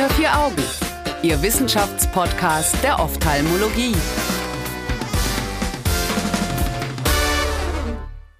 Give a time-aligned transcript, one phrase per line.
[0.00, 0.62] Unter vier Augen,
[1.22, 3.94] Ihr Wissenschaftspodcast der Ophthalmologie.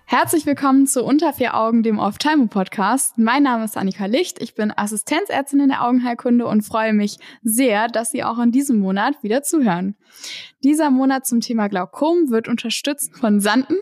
[0.07, 3.19] Herzlich willkommen zu Unter vier Augen, dem Ophthalmo-Podcast.
[3.19, 7.89] Mein Name ist Annika Licht, ich bin Assistenzärztin in der Augenheilkunde und freue mich sehr,
[7.89, 9.97] dass Sie auch in diesem Monat wieder zuhören.
[10.65, 13.77] Dieser Monat zum Thema Glaukom wird unterstützt von Sanden.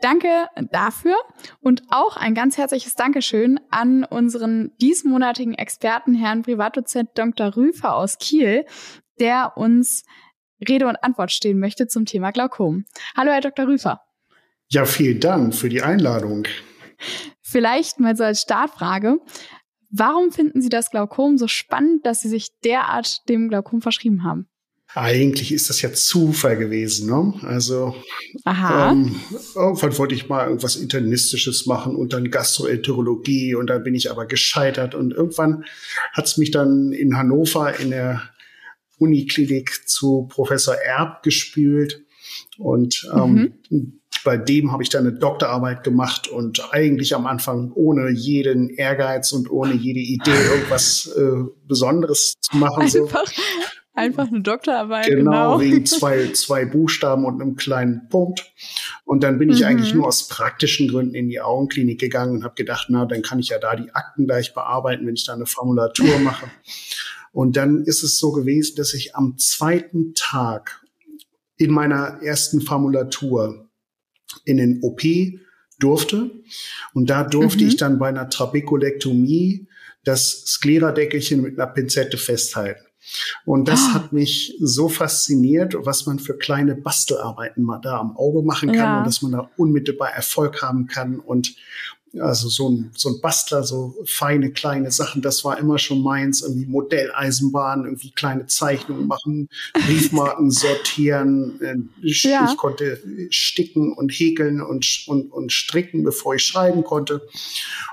[0.00, 1.16] Danke dafür
[1.60, 7.56] und auch ein ganz herzliches Dankeschön an unseren diesmonatigen Experten, Herrn Privatdozent Dr.
[7.56, 8.64] Rüfer aus Kiel,
[9.18, 10.04] der uns
[10.68, 12.84] Rede und Antwort stehen möchte zum Thema Glaukom.
[13.16, 13.66] Hallo, Herr Dr.
[13.66, 14.00] Rüfer.
[14.68, 16.46] Ja, vielen Dank für die Einladung.
[17.40, 19.18] Vielleicht mal so als Startfrage.
[19.90, 24.48] Warum finden Sie das Glaukom so spannend, dass Sie sich derart dem Glaukom verschrieben haben?
[24.94, 27.10] Eigentlich ist das ja Zufall gewesen.
[27.10, 27.34] Ne?
[27.42, 27.94] Also
[28.46, 29.20] ähm,
[29.54, 34.24] irgendwann wollte ich mal irgendwas Internistisches machen und dann Gastroenterologie und dann bin ich aber
[34.24, 35.64] gescheitert und irgendwann
[36.12, 38.22] hat es mich dann in Hannover in der
[38.98, 42.02] Uniklinik zu Professor Erb gespült
[42.56, 44.00] und ähm, mhm.
[44.24, 49.32] bei dem habe ich dann eine Doktorarbeit gemacht und eigentlich am Anfang ohne jeden Ehrgeiz
[49.32, 52.82] und ohne jede Idee irgendwas äh, Besonderes zu machen.
[52.82, 53.42] Einfach, so.
[53.98, 55.06] Einfach eine Doktorarbeit.
[55.06, 55.60] Genau, genau.
[55.60, 58.52] wegen zwei, zwei Buchstaben und einem kleinen Punkt.
[59.04, 59.66] Und dann bin ich mhm.
[59.66, 63.40] eigentlich nur aus praktischen Gründen in die Augenklinik gegangen und habe gedacht, na, dann kann
[63.40, 66.46] ich ja da die Akten gleich bearbeiten, wenn ich da eine Formulatur mache.
[67.32, 70.80] Und dann ist es so gewesen, dass ich am zweiten Tag
[71.56, 73.68] in meiner ersten Formulatur
[74.44, 75.02] in den OP
[75.80, 76.30] durfte.
[76.94, 77.68] Und da durfte mhm.
[77.70, 79.66] ich dann bei einer Trabekulektomie
[80.04, 82.87] das Skleradeckelchen mit einer Pinzette festhalten.
[83.44, 83.94] Und das ah.
[83.94, 88.76] hat mich so fasziniert, was man für kleine Bastelarbeiten mal da am Auge machen kann
[88.76, 88.98] ja.
[88.98, 91.18] und dass man da unmittelbar Erfolg haben kann.
[91.18, 91.54] Und
[92.20, 96.42] also so ein, so ein Bastler, so feine kleine Sachen, das war immer schon meins.
[96.42, 101.60] Irgendwie Modelleisenbahn, irgendwie kleine Zeichnungen machen, Briefmarken sortieren.
[101.60, 102.48] Äh, ich, ja.
[102.50, 107.22] ich konnte sticken und häkeln und, und, und stricken, bevor ich schreiben konnte.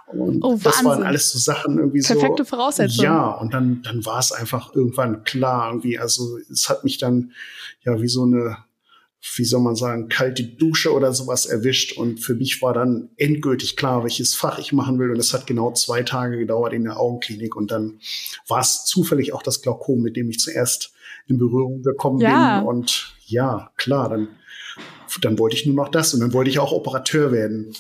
[0.07, 2.19] Und oh, das waren alles so Sachen irgendwie Perfekte so.
[2.19, 3.03] Perfekte Voraussetzungen.
[3.03, 5.97] Ja, und dann, dann war es einfach irgendwann klar irgendwie.
[5.97, 7.31] Also es hat mich dann
[7.83, 8.57] ja wie so eine
[9.33, 11.97] wie soll man sagen, kalte Dusche oder sowas erwischt.
[11.97, 15.09] Und für mich war dann endgültig klar, welches Fach ich machen will.
[15.09, 17.55] Und es hat genau zwei Tage gedauert in der Augenklinik.
[17.55, 17.99] Und dann
[18.47, 20.93] war es zufällig auch das Glaukom, mit dem ich zuerst
[21.27, 22.59] in Berührung gekommen ja.
[22.59, 22.67] bin.
[22.67, 24.27] Und ja, klar, dann,
[25.21, 26.13] dann wollte ich nur noch das.
[26.13, 27.73] Und dann wollte ich auch Operateur werden.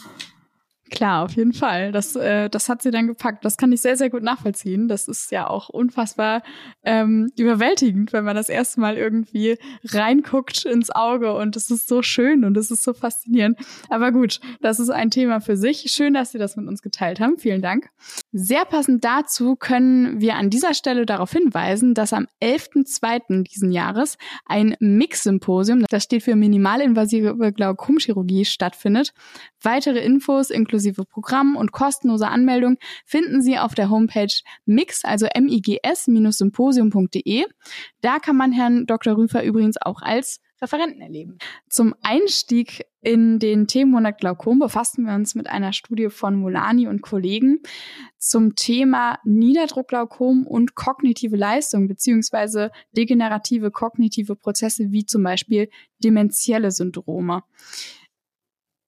[0.91, 1.91] Klar, auf jeden Fall.
[1.91, 3.43] Das, äh, das hat sie dann gepackt.
[3.43, 4.87] Das kann ich sehr, sehr gut nachvollziehen.
[4.87, 6.43] Das ist ja auch unfassbar
[6.83, 12.03] ähm, überwältigend, wenn man das erste Mal irgendwie reinguckt ins Auge und es ist so
[12.03, 13.57] schön und es ist so faszinierend.
[13.89, 15.91] Aber gut, das ist ein Thema für sich.
[15.91, 17.39] Schön, dass Sie das mit uns geteilt haben.
[17.39, 17.89] Vielen Dank.
[18.31, 23.43] Sehr passend dazu können wir an dieser Stelle darauf hinweisen, dass am 11.02.
[23.43, 29.13] diesen Jahres ein Mix-Symposium, das steht für minimalinvasive Glaukomchirurgie, stattfindet.
[29.63, 30.74] Weitere Infos inklusive
[31.05, 34.33] Programm und kostenlose Anmeldung finden Sie auf der Homepage
[34.65, 37.45] mix, also migs-symposium.de.
[38.01, 39.17] Da kann man Herrn Dr.
[39.17, 41.37] Rüfer übrigens auch als Referenten erleben.
[41.69, 47.01] Zum Einstieg in den Themenmonat Glaukom befassen wir uns mit einer Studie von Molani und
[47.01, 47.61] Kollegen
[48.17, 55.69] zum Thema Niederdruckglaukom und kognitive Leistung beziehungsweise degenerative kognitive Prozesse wie zum Beispiel
[55.99, 57.43] dementielle Syndrome.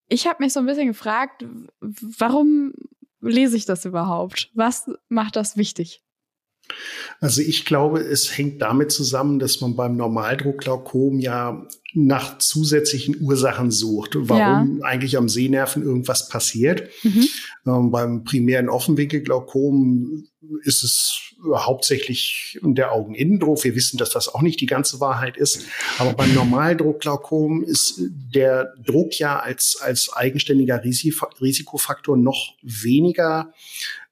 [0.07, 1.45] Ich habe mich so ein bisschen gefragt,
[1.79, 2.73] warum
[3.21, 4.51] lese ich das überhaupt?
[4.53, 6.03] Was macht das wichtig?
[7.19, 13.71] Also ich glaube, es hängt damit zusammen, dass man beim Normaldruckglaukom ja nach zusätzlichen Ursachen
[13.71, 14.85] sucht, warum ja.
[14.85, 16.89] eigentlich am Sehnerven irgendwas passiert.
[17.03, 17.27] Mhm.
[17.65, 20.27] Ähm, beim primären Offenwinkelglaukom
[20.63, 23.63] ist es hauptsächlich der Augeninnendruck.
[23.63, 25.65] Wir wissen, dass das auch nicht die ganze Wahrheit ist.
[25.97, 33.53] Aber beim Normaldruckglaukom ist der Druck ja als, als eigenständiger Risikofaktor noch weniger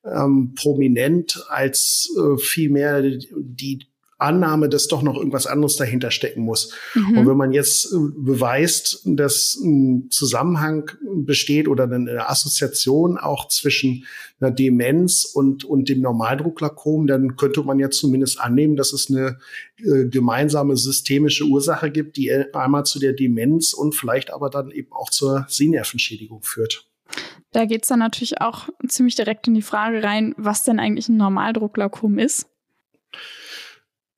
[0.06, 3.88] ähm, prominent als äh, vielmehr die
[4.18, 6.74] Annahme, dass doch noch irgendwas anderes dahinter stecken muss.
[6.94, 7.18] Mhm.
[7.18, 14.06] Und wenn man jetzt äh, beweist, dass ein Zusammenhang besteht oder eine Assoziation auch zwischen
[14.40, 19.38] einer Demenz und, und dem Normaldrucklakom, dann könnte man ja zumindest annehmen, dass es eine
[19.80, 24.94] äh, gemeinsame systemische Ursache gibt, die einmal zu der Demenz und vielleicht aber dann eben
[24.94, 26.88] auch zur Sehnervenschädigung führt.
[27.52, 31.18] Da geht's dann natürlich auch ziemlich direkt in die Frage rein, was denn eigentlich ein
[31.18, 32.48] Normaldrucklaukom ist.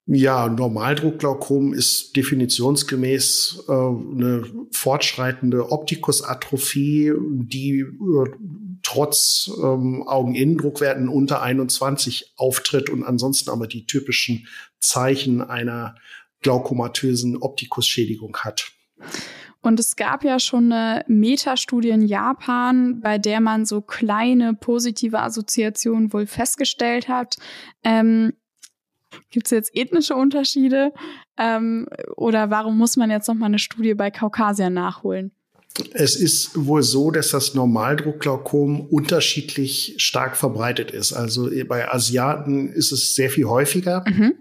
[0.09, 8.29] Ja, Normaldruckglaukom ist definitionsgemäß äh, eine fortschreitende Optikusatrophie, die äh,
[8.83, 14.47] trotz ähm, Augeninnendruckwerten unter 21 auftritt und ansonsten aber die typischen
[14.79, 15.95] Zeichen einer
[16.41, 18.71] glaukomatösen Optikusschädigung hat.
[19.67, 25.19] Und es gab ja schon eine Metastudie in Japan, bei der man so kleine positive
[25.19, 27.35] Assoziationen wohl festgestellt hat.
[27.83, 28.31] Ähm,
[29.29, 30.93] Gibt es jetzt ethnische Unterschiede?
[31.37, 31.85] Ähm,
[32.15, 35.31] oder warum muss man jetzt noch mal eine Studie bei Kaukasiern nachholen?
[35.91, 41.11] Es ist wohl so, dass das Normaldruckglaukom unterschiedlich stark verbreitet ist.
[41.11, 44.05] Also bei Asiaten ist es sehr viel häufiger.
[44.07, 44.33] Mhm.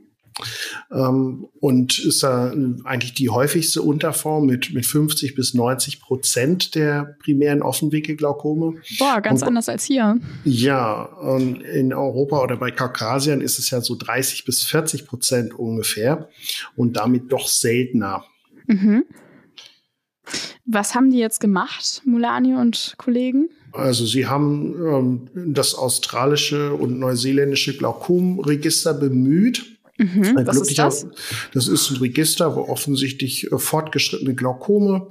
[0.90, 2.52] Ähm, und ist da
[2.84, 8.74] eigentlich die häufigste Unterform mit, mit 50 bis 90 Prozent der primären Offenwinkelglaukome.
[8.98, 10.18] Boah, ganz und, anders als hier.
[10.44, 15.54] Ja, und in Europa oder bei Kaukasien ist es ja so 30 bis 40 Prozent
[15.54, 16.28] ungefähr
[16.76, 18.24] und damit doch seltener.
[18.66, 19.04] Mhm.
[20.64, 23.48] Was haben die jetzt gemacht, Mulani und Kollegen?
[23.72, 24.74] Also sie haben
[25.34, 31.06] ähm, das australische und neuseeländische Glaukomregister bemüht Mhm, was ist das?
[31.52, 35.08] Das ist ein Register, wo offensichtlich äh, fortgeschrittene Glaukome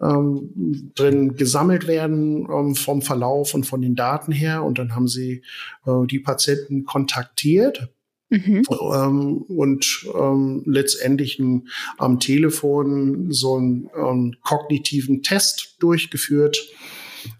[0.00, 4.62] ähm, drin gesammelt werden ähm, vom Verlauf und von den Daten her.
[4.62, 5.42] Und dann haben sie
[5.86, 7.88] äh, die Patienten kontaktiert.
[8.30, 8.62] Mhm.
[8.70, 16.58] Ähm, und ähm, letztendlich ein, am Telefon so einen ähm, kognitiven Test durchgeführt,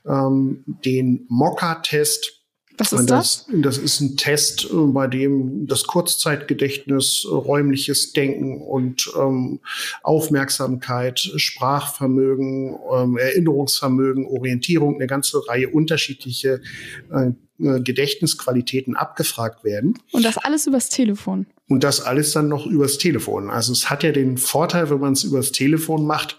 [0.06, 2.38] ähm, den Mokka-Test
[2.78, 3.46] was ist das?
[3.46, 3.60] das?
[3.62, 9.60] Das ist ein Test, äh, bei dem das Kurzzeitgedächtnis, äh, räumliches Denken und ähm,
[10.02, 16.60] Aufmerksamkeit, Sprachvermögen, ähm, Erinnerungsvermögen, Orientierung, eine ganze Reihe unterschiedliche
[17.12, 19.99] äh, äh Gedächtnisqualitäten abgefragt werden.
[20.12, 21.46] Und das alles übers Telefon.
[21.69, 23.50] Und das alles dann noch übers Telefon.
[23.50, 26.38] Also es hat ja den Vorteil, wenn man es übers Telefon macht,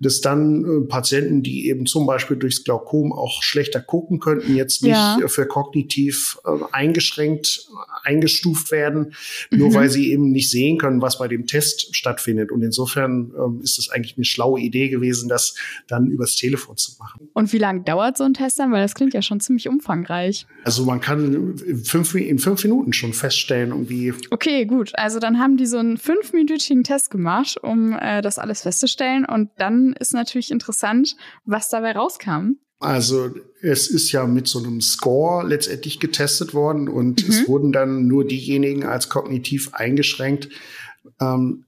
[0.00, 4.82] dass dann äh, Patienten, die eben zum Beispiel durchs Glaukom auch schlechter gucken könnten, jetzt
[4.82, 5.18] nicht ja.
[5.28, 7.68] für kognitiv äh, eingeschränkt
[8.04, 9.14] eingestuft werden,
[9.50, 9.74] nur mhm.
[9.74, 12.52] weil sie eben nicht sehen können, was bei dem Test stattfindet.
[12.52, 15.54] Und insofern ähm, ist es eigentlich eine schlaue Idee gewesen, das
[15.88, 17.28] dann übers Telefon zu machen.
[17.32, 18.72] Und wie lange dauert so ein Test dann?
[18.72, 20.46] Weil das klingt ja schon ziemlich umfangreich.
[20.66, 24.12] Also man kann in fünf, in fünf Minuten schon feststellen, irgendwie.
[24.30, 24.90] Okay, gut.
[24.96, 29.24] Also dann haben die so einen fünfminütigen Test gemacht, um äh, das alles festzustellen.
[29.24, 31.14] Und dann ist natürlich interessant,
[31.44, 32.54] was dabei rauskam.
[32.80, 33.30] Also
[33.62, 37.30] es ist ja mit so einem Score letztendlich getestet worden und mhm.
[37.30, 40.48] es wurden dann nur diejenigen als kognitiv eingeschränkt
[41.20, 41.64] ähm,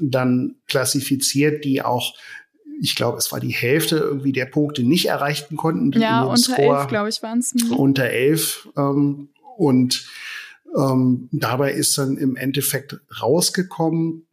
[0.00, 2.14] dann klassifiziert, die auch
[2.82, 5.92] ich glaube, es war die Hälfte irgendwie der Punkte nicht erreichen konnten.
[6.00, 7.54] ja, unter Score elf, glaube ich, waren es.
[7.70, 8.68] Unter elf.
[8.76, 10.04] Ähm, und
[10.76, 14.26] ähm, dabei ist dann im Endeffekt rausgekommen,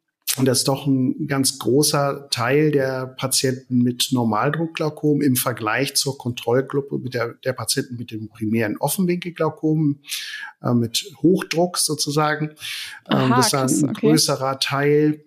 [0.44, 7.13] dass doch ein ganz großer Teil der Patienten mit Normaldruckglaukom im Vergleich zur Kontrollgruppe mit
[7.13, 10.00] der, der Patienten mit dem primären Offenwinkelglaukom,
[10.63, 12.56] äh, mit Hochdruck sozusagen,
[13.06, 14.07] Aha, ähm, das ist ein okay.
[14.07, 15.24] größerer Teil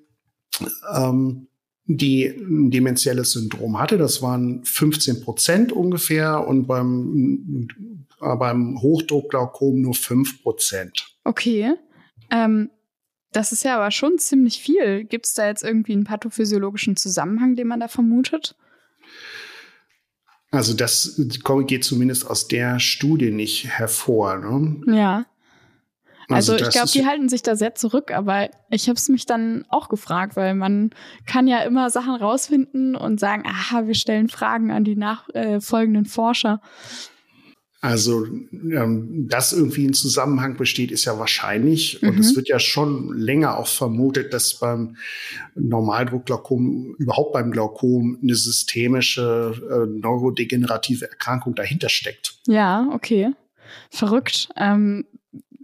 [0.93, 1.47] ähm,
[1.87, 3.99] die ein dementielles Syndrom hatte.
[3.99, 7.69] Das waren 15 Prozent ungefähr und beim,
[8.21, 11.17] äh, beim Hochdruckglaukom nur 5 Prozent.
[11.25, 11.75] Okay.
[12.31, 12.71] Ähm,
[13.33, 15.05] das ist ja aber schon ziemlich viel.
[15.05, 18.55] Gibt es da jetzt irgendwie einen pathophysiologischen Zusammenhang, den man da vermutet?
[20.51, 21.19] Also das
[21.67, 24.37] geht zumindest aus der Studie nicht hervor.
[24.37, 24.83] Ne?
[24.95, 25.27] Ja.
[26.35, 29.27] Also, also ich glaube, die halten sich da sehr zurück, aber ich habe es mich
[29.27, 30.91] dann auch gefragt, weil man
[31.27, 36.09] kann ja immer Sachen rausfinden und sagen, aha, wir stellen Fragen an die nachfolgenden äh,
[36.09, 36.61] Forscher.
[37.85, 42.01] Also, ähm, dass irgendwie ein Zusammenhang besteht, ist ja wahrscheinlich.
[42.01, 42.11] Mhm.
[42.11, 44.97] Und es wird ja schon länger auch vermutet, dass beim
[45.57, 52.37] Normaldruckglaukom, überhaupt beim Glaukom, eine systemische äh, neurodegenerative Erkrankung dahinter steckt.
[52.47, 53.33] Ja, okay.
[53.91, 54.51] Verrückt.
[54.57, 55.05] Ähm,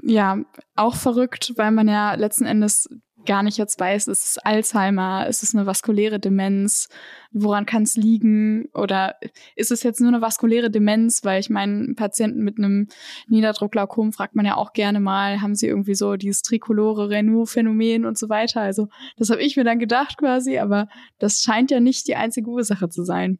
[0.09, 0.39] ja,
[0.75, 2.89] auch verrückt, weil man ja letzten Endes
[3.27, 6.89] gar nicht jetzt weiß, ist es Alzheimer, ist es eine vaskuläre Demenz,
[7.31, 9.17] woran kann es liegen oder
[9.55, 12.89] ist es jetzt nur eine vaskuläre Demenz, weil ich meinen Patienten mit einem
[13.27, 18.17] Niederdruckglaukom fragt man ja auch gerne mal, haben sie irgendwie so dieses trikolore Renault-Phänomen und
[18.17, 18.63] so weiter.
[18.63, 18.89] Also
[19.19, 20.89] das habe ich mir dann gedacht quasi, aber
[21.19, 23.39] das scheint ja nicht die einzige Ursache zu sein.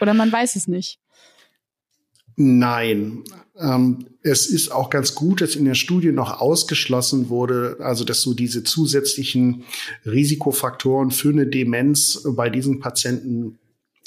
[0.00, 1.00] Oder man weiß es nicht.
[2.34, 3.22] Nein.
[3.58, 8.20] Ähm, es ist auch ganz gut, dass in der Studie noch ausgeschlossen wurde, also dass
[8.20, 9.64] so diese zusätzlichen
[10.04, 13.58] Risikofaktoren für eine Demenz bei diesen Patienten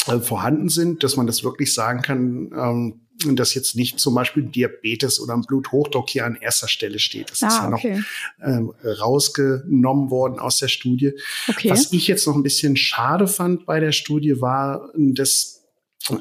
[0.08, 3.02] äh, vorhanden sind, dass man das wirklich sagen kann, ähm,
[3.36, 7.32] dass jetzt nicht zum Beispiel Diabetes oder ein Bluthochdruck hier an erster Stelle steht.
[7.32, 8.04] Das ah, ist ja okay.
[8.40, 11.14] noch ähm, rausgenommen worden aus der Studie.
[11.48, 11.70] Okay.
[11.70, 15.59] Was ich jetzt noch ein bisschen schade fand bei der Studie war, dass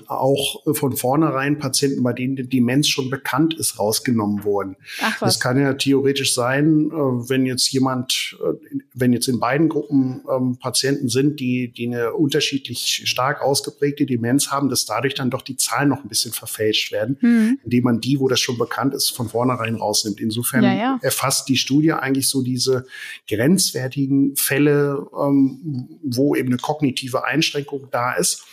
[0.06, 4.76] auch von vornherein Patienten, bei denen die Demenz schon bekannt ist, rausgenommen wurden.
[5.00, 5.35] Ach was.
[5.35, 10.23] Das kann ja theoretisch sein, äh, wenn jetzt jemand, äh, wenn jetzt in beiden Gruppen
[10.30, 15.42] ähm, Patienten sind, die, die eine unterschiedlich stark ausgeprägte Demenz haben, dass dadurch dann doch
[15.42, 17.58] die Zahlen noch ein bisschen verfälscht werden, mhm.
[17.64, 20.20] indem man die, wo das schon bekannt ist, von vornherein rausnimmt.
[20.20, 20.99] Insofern ja, ja.
[21.02, 22.87] erfasst die Studie eigentlich so diese
[23.28, 28.44] grenzwertigen Fälle, ähm, wo eben eine kognitive Einschränkung da ist.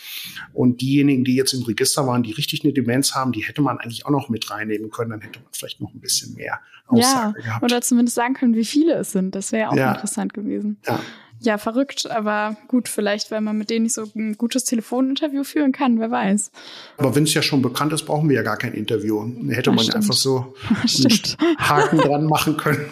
[0.52, 3.78] Und diejenigen, die jetzt im Register waren, die richtig eine Demenz haben, die hätte man
[3.78, 5.10] eigentlich auch noch mit reinnehmen können.
[5.10, 7.64] Dann hätte man vielleicht noch ein bisschen mehr Aussage ja, gehabt.
[7.64, 9.34] Oder zumindest sagen können, wie viele es sind.
[9.34, 9.92] Das wäre ja auch ja.
[9.92, 10.78] interessant gewesen.
[10.86, 11.00] Ja.
[11.40, 15.70] Ja, verrückt, aber gut, vielleicht, weil man mit denen nicht so ein gutes Telefoninterview führen
[15.70, 16.50] kann, wer weiß.
[16.96, 19.22] Aber wenn es ja schon bekannt ist, brauchen wir ja gar kein Interview.
[19.50, 22.86] Hätte man ja einfach so einen Haken dran machen können.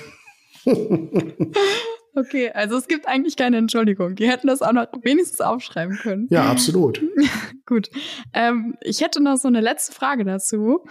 [2.16, 4.14] Okay, also es gibt eigentlich keine Entschuldigung.
[4.14, 6.28] Die hätten das auch noch wenigstens aufschreiben können.
[6.30, 7.02] Ja, absolut.
[7.66, 7.90] Gut.
[8.32, 10.84] Ähm, ich hätte noch so eine letzte Frage dazu.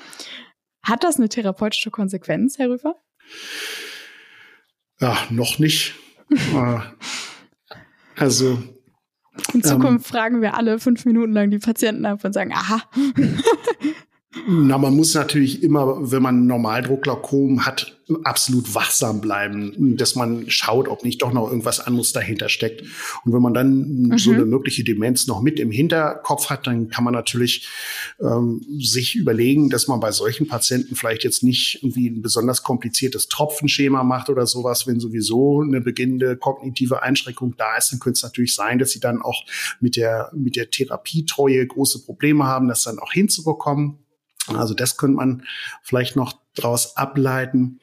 [0.84, 2.96] Hat das eine therapeutische Konsequenz, Herr Rüfer?
[5.00, 5.96] Ja, noch nicht.
[6.56, 6.80] Äh,
[8.16, 8.58] also.
[9.54, 12.82] In Zukunft ähm, fragen wir alle fünf Minuten lang die Patienten ab und sagen, aha.
[14.48, 20.88] Na, man muss natürlich immer, wenn man Normaldruckglaukom hat, absolut wachsam bleiben, dass man schaut,
[20.88, 22.82] ob nicht doch noch irgendwas anderes dahinter steckt.
[23.24, 24.18] Und wenn man dann mhm.
[24.18, 27.68] so eine mögliche Demenz noch mit im Hinterkopf hat, dann kann man natürlich
[28.20, 33.28] ähm, sich überlegen, dass man bei solchen Patienten vielleicht jetzt nicht irgendwie ein besonders kompliziertes
[33.28, 34.86] Tropfenschema macht oder sowas.
[34.88, 39.00] Wenn sowieso eine beginnende kognitive Einschränkung da ist, dann könnte es natürlich sein, dass sie
[39.00, 39.46] dann auch
[39.80, 44.03] mit der, mit der Therapietreue große Probleme haben, das dann auch hinzubekommen.
[44.48, 45.44] Also das könnte man
[45.82, 47.80] vielleicht noch daraus ableiten.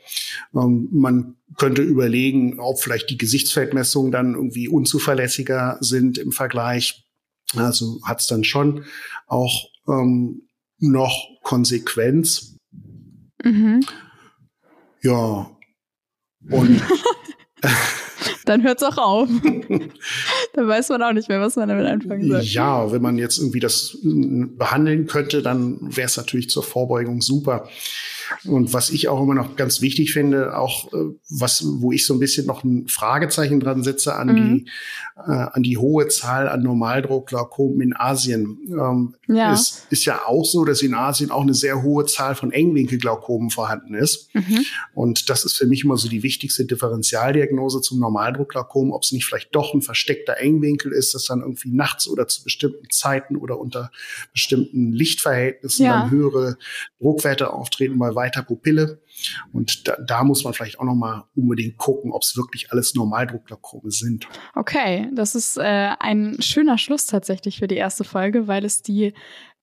[0.55, 7.05] Ähm, man könnte überlegen, ob vielleicht die Gesichtsfeldmessungen dann irgendwie unzuverlässiger sind im Vergleich.
[7.57, 8.85] Also hat es dann schon
[9.26, 10.43] auch ähm,
[10.79, 12.57] noch Konsequenz.
[13.43, 13.85] Mhm.
[15.02, 15.50] Ja.
[16.50, 16.83] Und
[18.50, 19.28] dann hört es auch auf.
[20.54, 22.40] dann weiß man auch nicht mehr, was man damit anfangen soll.
[22.40, 27.69] Ja, wenn man jetzt irgendwie das behandeln könnte, dann wäre es natürlich zur Vorbeugung super.
[28.44, 32.14] Und was ich auch immer noch ganz wichtig finde, auch äh, was, wo ich so
[32.14, 34.34] ein bisschen noch ein Fragezeichen dran setze an mhm.
[34.37, 34.70] die,
[35.16, 38.58] äh, an die hohe Zahl an Normaldruckglaukomen in Asien.
[38.68, 39.52] Ähm, ja.
[39.52, 43.50] Es ist ja auch so, dass in Asien auch eine sehr hohe Zahl von Engwinkelglaukomen
[43.50, 44.34] vorhanden ist.
[44.34, 44.64] Mhm.
[44.94, 49.25] Und das ist für mich immer so die wichtigste Differentialdiagnose zum Normaldruckglaukom, ob es nicht
[49.25, 53.58] vielleicht doch ein versteckter Engwinkel ist, das dann irgendwie nachts oder zu bestimmten Zeiten oder
[53.58, 53.90] unter
[54.32, 56.00] bestimmten Lichtverhältnissen ja.
[56.00, 56.56] dann höhere
[57.00, 59.03] Druckwerte auftreten bei weiter Pupille.
[59.53, 62.95] Und da, da muss man vielleicht auch noch mal unbedingt gucken, ob es wirklich alles
[62.95, 64.29] Normaldruckglaukome sind.
[64.55, 65.62] Okay, das ist äh,
[65.99, 69.15] ein schöner Schluss tatsächlich für die erste Folge, weil es die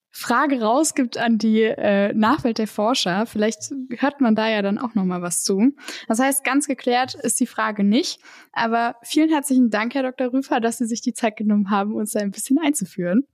[0.10, 3.28] Frage rausgibt an die äh, Nachwelt der Forscher.
[3.28, 5.76] Vielleicht hört man da ja dann auch noch mal was zu.
[6.08, 8.20] Das heißt, ganz geklärt ist die Frage nicht.
[8.52, 10.34] Aber vielen herzlichen Dank, Herr Dr.
[10.34, 13.28] Rüfer, dass Sie sich die Zeit genommen haben, uns da ein bisschen einzuführen.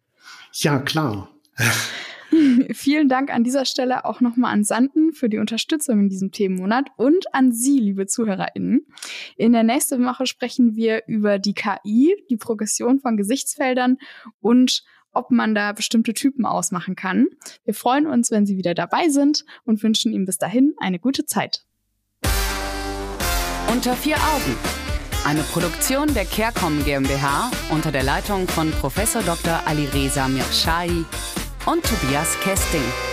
[0.51, 1.29] Ja, klar.
[2.73, 6.87] Vielen Dank an dieser Stelle auch nochmal an Sanden für die Unterstützung in diesem Themenmonat
[6.97, 8.85] und an Sie, liebe ZuhörerInnen.
[9.37, 13.97] In der nächsten Woche sprechen wir über die KI, die Progression von Gesichtsfeldern
[14.39, 17.27] und ob man da bestimmte Typen ausmachen kann.
[17.65, 21.25] Wir freuen uns, wenn Sie wieder dabei sind und wünschen Ihnen bis dahin eine gute
[21.25, 21.65] Zeit.
[23.71, 24.55] Unter vier Augen.
[25.25, 28.95] Eine Produktion der CareCom GmbH unter der Leitung von Prof.
[29.25, 29.61] Dr.
[29.65, 31.05] Alireza Mirshahi
[31.65, 33.12] und Tobias Kesting.